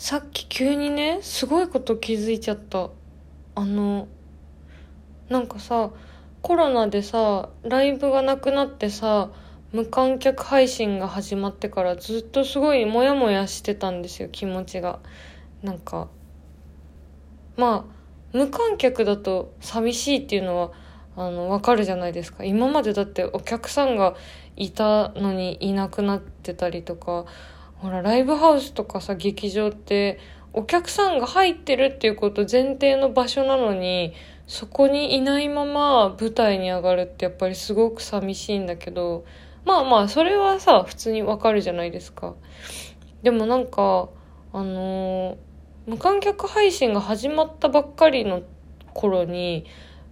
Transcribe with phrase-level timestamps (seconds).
[0.00, 2.88] さっき急にねすごいこと気づいちゃった。
[3.54, 4.08] あの
[5.28, 5.90] なんかさ
[6.40, 9.28] コロナでさライブがなくなってさ
[9.72, 15.00] 無観客配信が始まってからずっとすごいモヤモヤしてたんですよ気持ちが。
[15.62, 16.08] なんか
[17.58, 17.94] まあ
[18.32, 20.70] 無観客だと寂しいっていうのは
[21.14, 22.42] あのわかるじゃないですか。
[22.42, 24.16] 今までだってお客さんが
[24.56, 27.26] いたのにいなくなってたりとか
[27.80, 30.20] ほらライブハウスとかさ劇場って
[30.52, 34.12] お客さんが入ってるっていうこと前提の場所なのに
[34.46, 39.24] そこにいないまま舞台に上がるってやっぱりすごく寂しいんだけど
[39.64, 42.34] まあまあそれはさ普通にわかるじゃないですか。
[43.22, 44.10] でもなんか
[44.52, 45.36] あのー、
[45.86, 48.42] 無観客配信が始まったばっかりの
[48.92, 49.64] 頃に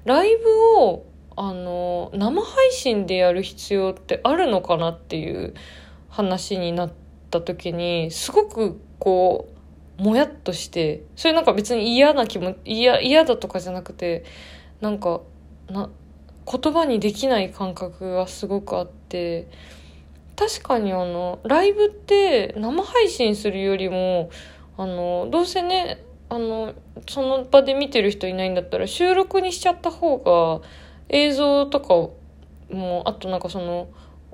[0.05, 1.05] ライブを
[1.37, 5.55] あのー、生配信でやる必要ってあるのかなっていう
[6.09, 9.49] 話になってった時にすごくこ
[9.99, 14.25] うもやっとしてそれなんか別に嫌な気も嫌嫌だとかじゃなくて
[14.81, 15.21] なんか
[15.69, 15.91] な
[16.51, 19.49] 言葉にできない感覚がすごくあって
[20.37, 24.31] 確かにあのライブって生配信するよりも
[24.77, 26.75] あのどうせねあの
[27.09, 30.67] その場で見てる人いないんだったら収録にしちゃった方が
[31.09, 33.89] 映像とかもあとなんかその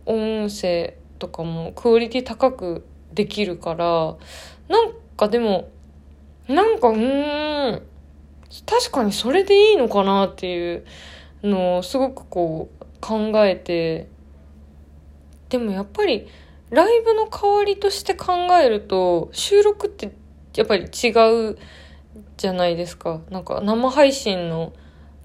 [0.06, 4.17] 音声とかもクオリティ高くできるから、
[4.69, 5.70] なんかでも、
[6.48, 7.83] なんか、うーん、
[8.66, 10.84] 確かにそれでいいのかなっていう
[11.42, 14.08] のをすごくこう考えて、
[15.48, 16.28] でもやっぱり
[16.70, 20.12] ライブの代わりとして考えると収録って
[20.56, 21.59] やっぱり違う
[22.36, 23.20] じゃないですか。
[23.31, 24.72] なんか生配信の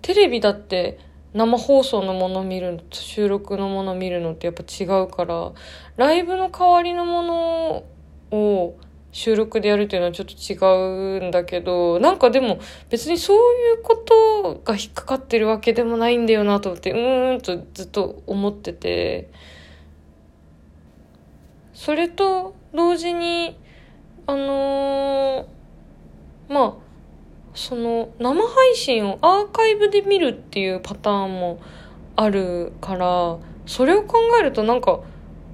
[0.01, 0.99] テレビだって
[1.33, 5.51] 生放送のもの見るのと収録のもの見るのってやっぱ違うから
[5.97, 7.83] ライブの代わりのもの
[8.31, 8.77] を
[9.11, 19.29] 収録でやるっていうのはちょっと違うんだけどなんかでも別にそういうことが引っかかってるわけでもないんだよなと思ってうーんとずっと思ってて。
[21.79, 23.57] それと同時に
[24.27, 26.88] あのー、まあ
[27.59, 31.59] その生配信をアーカイブで見るっていうパターンも
[32.15, 35.01] あるからそれを考えるとなんか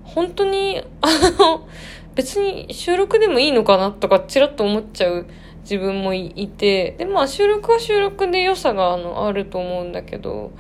[0.03, 1.07] 本当にあ
[1.39, 1.67] の
[2.13, 5.25] 別に収録でもいいのかなとかちらっと思っちゃう
[5.61, 10.51] 自分もいてでまあ収録は収録で良さがあのあると思うんだけど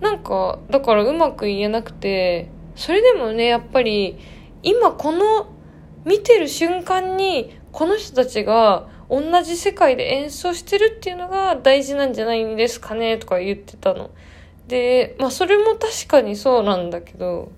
[0.00, 4.16] なんかだからうまく言えなくてそれでもねやっぱり
[4.62, 5.48] 今この
[6.06, 14.10] 見てる瞬間にこの人たちが同じ世界で演奏してるっていうのが大事なんじゃないんですかねとか言ってたの。
[14.68, 17.52] で、まあそれも確かにそうなんだけど、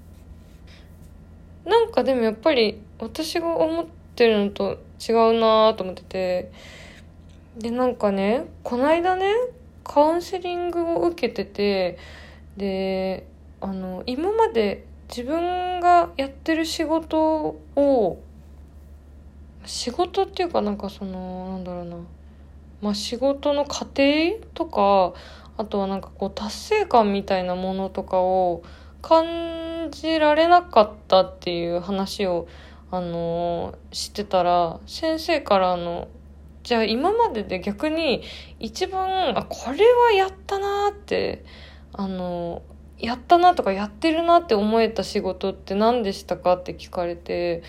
[1.64, 4.78] なんかでもやっぱり私が思ってるのと
[5.08, 6.50] 違うなと思ってて、
[7.56, 9.32] で、なんかね、こないだね、
[9.84, 11.98] カウンセリングを受けてて、
[12.56, 13.28] で、
[13.60, 18.18] あの、今まで自分がやってる仕事を
[19.66, 21.96] 仕事っていうかなんかそのなんだろうな。
[22.82, 25.14] まあ仕事の過程とか
[25.56, 28.62] あとはなんかこう達成感みたいなものとかを
[29.00, 32.48] 感じられなかったっていう話を
[32.90, 36.08] あのしてたら先生からの
[36.62, 38.22] じゃあ今までで逆に
[38.58, 41.44] 一番あこれはやったなって
[41.92, 42.62] あの
[42.98, 47.62] やったなとかやってるなって思えた仕事って何でしたかって聞かれて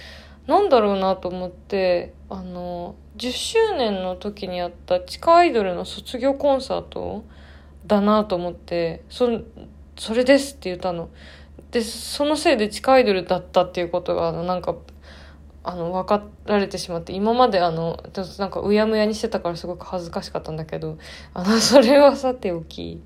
[0.47, 7.23] なんだろうなと思ってあの10周年の時にやった地下アイドルの卒業コンサート
[7.87, 9.27] だなと思ってそ
[9.97, 11.09] それですって言ったの。
[11.71, 14.75] でそのせいで地下アイドルだったっていうことがあのなんか
[15.63, 18.01] あの分かられてしまって今まであの
[18.37, 20.97] なんかうやむやにしてたからすごく恥ずかしかったんだけど
[21.33, 23.01] あの それはさておき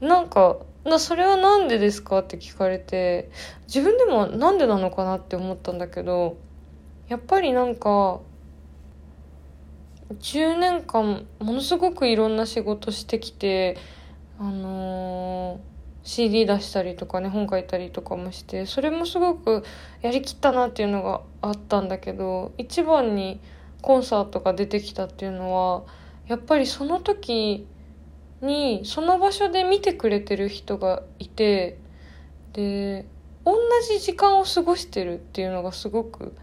[0.00, 3.30] なんかなそれは何でですかって聞かれて
[3.66, 6.36] 自分でもなんでなのかなって思ったんだけど
[7.08, 8.20] やっぱりなんか
[10.10, 13.76] 10年間ものすごくいろんな仕事してきて
[14.38, 15.58] あのー、
[16.02, 19.64] CD 出したりとかね本書いたりとかもしてそれもすごく
[20.02, 23.40] やりきったなっていうのがあったんだけど一番に
[23.82, 25.84] コンサートが出てきたっていうのは
[26.26, 27.66] やっぱりその時
[28.42, 31.78] にその場所で見てくれてる人がいて
[32.52, 33.06] で
[33.44, 33.54] 同
[33.88, 36.34] じ時間を過ごしてるっていうのがすごく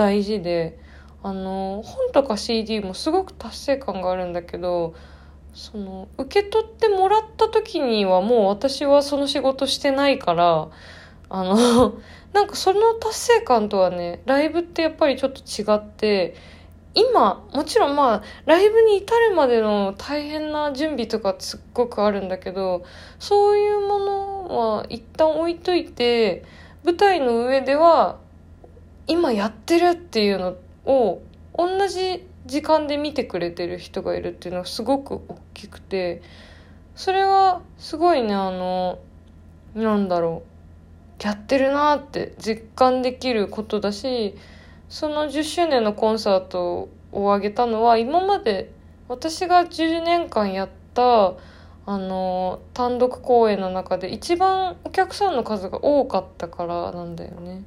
[0.00, 0.78] 大事で
[1.22, 4.94] あの本とか CD もすごく達成感があるんだけど
[5.52, 10.68] その受け取ってもらった時にはもう私はその仕事してないから
[11.28, 11.98] あの
[12.32, 16.34] なんかその達成感とはねライブってやっぱりちょっと違って
[16.94, 22.84] 今もちろんまあライブに至るまでの大変な準備とかすっごくあるんだけど
[23.18, 26.42] そういうものは一旦置いといて
[26.84, 28.16] 舞台の上では
[29.10, 31.20] 今やってるっていうのを
[31.52, 36.22] 同じ時間で見てくれてる人がいるっていうのはすごく大きくて
[36.94, 39.00] それはすごいねあの
[39.74, 40.44] なんだろ
[41.20, 44.36] うやってるなって実感できることだし
[44.88, 48.70] その10周年のコンサートを挙げたのは今まで
[49.08, 51.34] 私が10年間やった
[51.84, 57.64] あの単独公演の中で一番お客さんの数が多かったからなんだよね。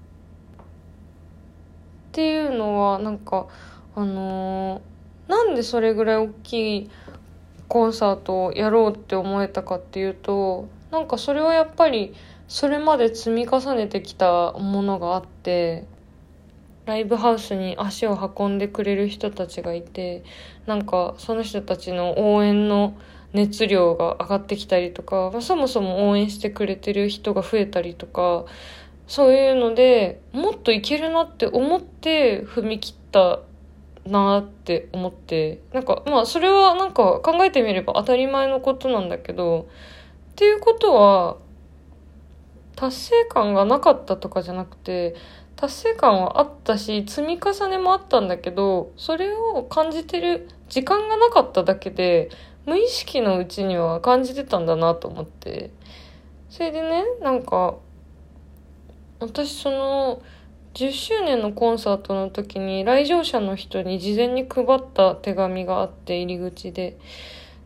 [2.14, 3.48] っていうのはなんか
[3.96, 4.84] あの
[5.28, 6.92] なんでそれぐらい大きい
[7.68, 12.14] コンサートをやろうって思えたかっていうとなんかそれはやっぱり
[12.48, 15.86] それまで積み重ねてきたものがあって
[16.86, 20.24] ライブハウスに足を運んでくれる人たちがいて
[20.68, 22.96] なんかその人たちの応援の
[23.34, 28.46] 熱量が上がってきたりとか、まあ、そもそも応援してくれてる人が増えたりとか
[29.08, 33.40] そういうのでもっといけるなって思って踏み切った
[34.06, 39.70] なって思ってなんかまあそれはなんか考えてみれば当たり前のことなんだけど
[40.32, 41.38] っていうことは
[42.76, 45.16] 達成感がなかったとかじゃなくて
[45.56, 52.30] 達成感はあったし積み重ねもあったんだけどそれを感じてる時間がなかっただけで
[52.66, 55.72] 無意識のうちには感じてたんだなと思って。
[56.54, 57.78] それでねなんか
[59.20, 60.22] 私その
[60.74, 66.98] 10周年のコンサートの時に来場者の人に事前に配った手紙があって入り口で。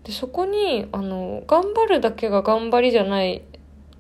[0.07, 3.43] でそこにあの頑張るだけが頑張りじゃない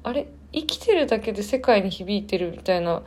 [0.03, 0.27] あれ？
[0.53, 3.03] 生きてるだけで世界に響いてるみたいな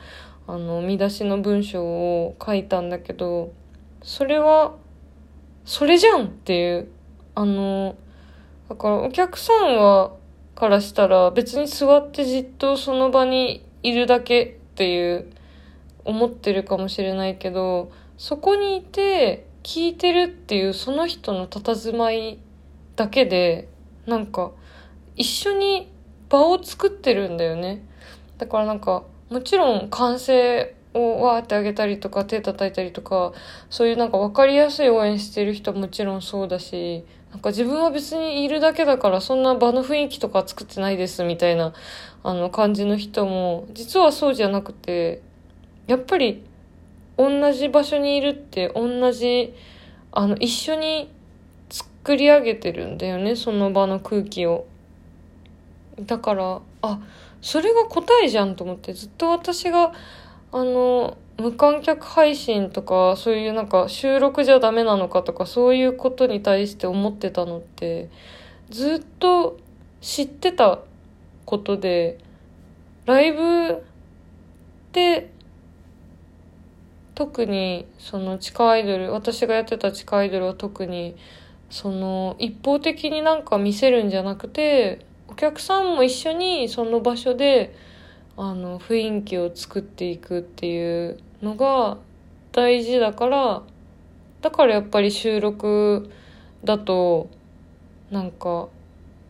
[0.46, 3.54] あの見出しの文章を書いたんだけど
[4.02, 4.74] それは
[5.64, 6.88] それじゃんっていう
[7.34, 7.96] あの
[8.68, 10.12] だからお客さんは
[10.54, 15.30] からしたら別に座ってじっとその場にいるだけっていう
[16.04, 22.38] 思ってるかもしれないけどそこにいて聞いてるっていうその人の佇まい
[22.96, 23.68] だけで
[24.06, 24.52] なんか
[25.16, 25.90] 一緒に
[26.28, 27.84] 場を作ってるんだよね。
[28.38, 33.32] だからなんかもちろん歓声をわーってあげたりとか手叩いたりとか
[33.68, 41.72] そういうなんか分かりやすい応援してる人はもちろんそうだしなんか自分は別にいるだけだからそんな場の雰囲気とか作ってないですみたいな
[42.22, 45.22] あの感じの人も実はそうじゃなくて
[45.86, 46.44] やっぱり
[47.16, 49.54] 同じ場所にいるって同じ
[50.12, 51.10] あの一緒に
[51.70, 54.66] 作り上げてるんだよねその場の空気を。
[56.00, 57.00] だからあ
[57.42, 59.92] それが答えじゃんと思ってずっと私が
[60.52, 68.10] あの無観客配信とかそういうなんか収録じゃダメなのかとかそういうことに対して思ってたのって
[68.68, 69.58] ずっと
[70.00, 70.80] 知ってた
[71.44, 72.18] ことで
[73.06, 73.76] ライブっ
[74.92, 75.30] て
[77.14, 81.16] 特にその地下アイドル私がやってた地下アイドルは特に
[81.70, 87.74] その一方的になんか見せるんじゃなくてお客さんも一緒にその場所で
[88.42, 91.98] あの雰囲気を作っていくっていうのが
[92.52, 93.62] 大事だから
[94.40, 96.10] だからやっぱり収録
[96.64, 97.28] だと
[98.10, 98.68] なんか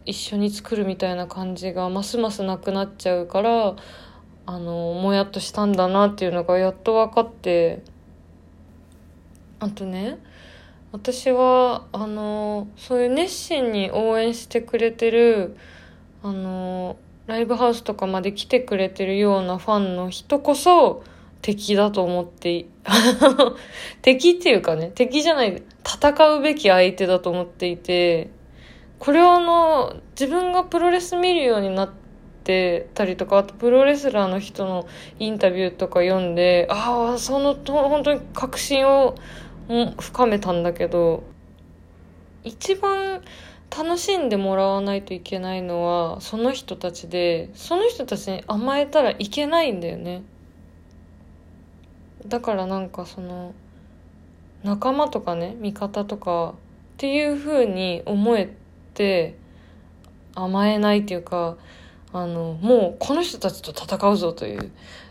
[0.06, 3.74] 一緒に作るみたいな感じがますますなくなっちゃうから
[4.46, 7.82] あのもやっとしたんだなっていうのがやっと分かって
[9.58, 10.18] あとね
[10.92, 15.56] 私はあのそういう熱心に応援してくれてる
[16.22, 16.96] あの
[17.30, 21.04] ライブハウスとかまで来てくれてるようなファンの人こそ
[21.42, 22.66] 敵だと思って
[24.02, 28.30] 敵っていうかね敵じゃない戦うべき相手だと思っていて
[28.98, 31.90] これはあの自分がプロレス見るようになっ
[32.42, 34.88] てたりとかあとプロレスラーの人の
[35.20, 39.14] インタビューとか読んでああそのと本当に確信を
[40.00, 41.22] 深めたんだけど
[42.42, 43.22] 一番
[43.76, 50.22] 楽しんでもらわないといけないのはその人たちでその人たちに甘えたらいけないんだよね。
[52.26, 53.54] だからなんかその
[54.62, 56.54] 仲間とかね味方とかっ
[56.98, 58.54] ていう風に思え
[58.94, 59.36] て
[60.34, 61.56] 甘えないっていうか
[62.12, 64.70] あのもうこの人たちと戦うぞという。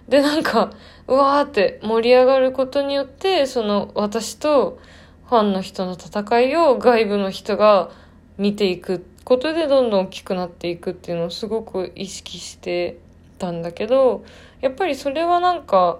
[0.09, 0.71] でなんか
[1.07, 4.79] うわーって盛り上がることによってその私と
[5.27, 7.91] ファンの人の戦いを外部の人が
[8.39, 12.97] 見ていくことでどんどん大きくなっていくっていうのをすごく意識して
[13.37, 14.23] たんだけど
[14.61, 15.99] やっぱりそれはなんか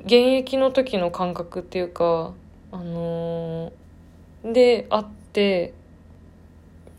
[0.00, 2.32] 現役の時の感覚っていうか
[2.72, 5.74] あのー、であって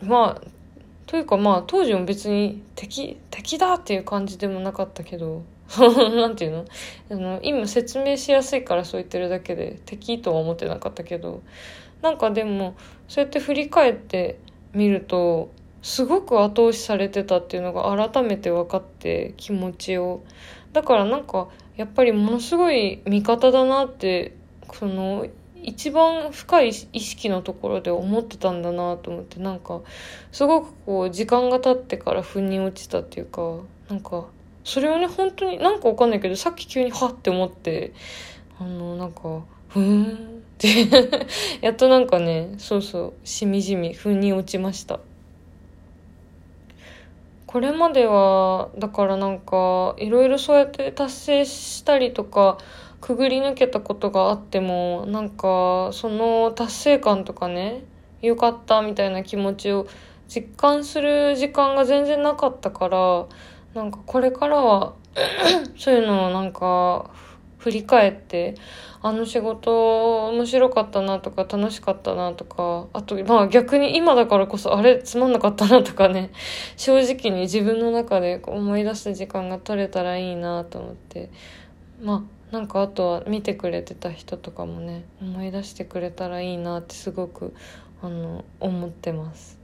[0.02, 0.48] まあ
[1.08, 5.44] というかまあ当時も別に敵敵だっていう感じでもなかったけど
[6.16, 6.66] なんていうの？
[7.10, 11.42] あの今説明しやすいからそう言ってるだけで敵とは思ってなかったけど
[12.02, 12.76] なんかでも
[13.08, 14.38] そうやって振り返って
[14.74, 15.52] みると
[15.82, 20.24] すごく後押しされてたっていうのが改めて分かって気持ちを。
[20.74, 24.36] だからなんかやっぱりものすごい味方だなって
[24.74, 25.28] その
[25.64, 29.82] 一番深い意識のところで思ってたんだなと思ってなんか
[30.32, 33.58] すごくこう時間が経ってから腑に落ちたっていうか
[33.90, 34.26] なんか
[34.64, 37.94] それをね本当になんかわかんないけどさっき急にはって思って
[38.60, 40.41] あのなんかふーん
[41.62, 45.00] やっとなんかねそうそうしみじみ腑に落ちました。
[47.48, 52.58] これまではだからなんかいろいろそうやって達成したりとか
[53.02, 57.84] くぐり抜けたことがあってもなんかその達成感とかね
[58.22, 59.88] よかったみたいな気持ちを
[60.30, 63.26] 実感する時間が全然なかったから
[63.74, 64.94] なんかこれからは
[65.78, 67.10] そういうのをなんか
[67.62, 68.56] 振り返って
[69.04, 76.32] あの仕事面白かったなとか楽しかったなとかあとまあ逆に今だからこそあれつまんなかったなとかね
[76.76, 81.30] 正直に自分の中で思い出す時間が取れたらいいなと思って
[82.02, 87.54] まあなんかあとは見てくれてた人とかもね思い出してくれたらいいなってすごく
[88.02, 89.60] あの思ってます。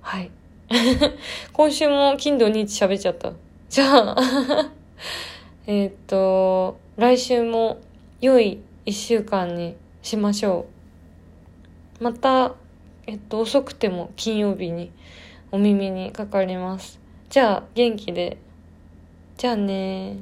[0.00, 0.30] はい。
[1.52, 3.32] 今週も金土日喋っちゃった。
[3.68, 4.16] じゃあ。
[5.70, 7.78] えっと来週も
[8.22, 10.64] 良い一週間にしましょ
[12.00, 12.04] う。
[12.04, 12.54] また
[13.06, 14.90] えっと遅くても金曜日に
[15.52, 16.98] お耳にかかります。
[17.28, 18.38] じゃあ元気で。
[19.36, 20.16] じゃあね